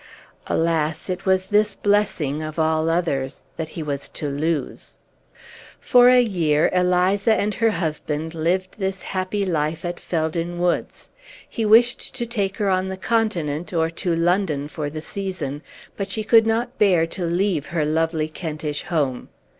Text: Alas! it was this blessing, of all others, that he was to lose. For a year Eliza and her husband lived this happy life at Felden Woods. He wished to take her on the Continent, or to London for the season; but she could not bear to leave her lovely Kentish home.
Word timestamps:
Alas! 0.47 1.11
it 1.11 1.27
was 1.27 1.49
this 1.49 1.75
blessing, 1.75 2.41
of 2.41 2.57
all 2.57 2.89
others, 2.89 3.43
that 3.55 3.69
he 3.77 3.83
was 3.83 4.09
to 4.09 4.27
lose. 4.27 4.97
For 5.79 6.09
a 6.09 6.19
year 6.23 6.71
Eliza 6.73 7.35
and 7.35 7.53
her 7.53 7.69
husband 7.69 8.33
lived 8.33 8.79
this 8.79 9.03
happy 9.03 9.45
life 9.45 9.85
at 9.85 9.99
Felden 9.99 10.57
Woods. 10.57 11.11
He 11.47 11.65
wished 11.67 12.15
to 12.15 12.25
take 12.25 12.57
her 12.57 12.67
on 12.71 12.87
the 12.89 12.97
Continent, 12.97 13.73
or 13.73 13.91
to 13.91 14.15
London 14.15 14.67
for 14.67 14.89
the 14.89 15.01
season; 15.01 15.61
but 15.95 16.09
she 16.09 16.23
could 16.23 16.47
not 16.47 16.79
bear 16.79 17.05
to 17.05 17.23
leave 17.23 17.67
her 17.67 17.85
lovely 17.85 18.27
Kentish 18.27 18.81
home. 18.85 19.29